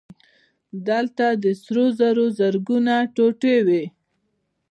[0.87, 3.83] دلته د سرو زرو زرګونه ټوټې وې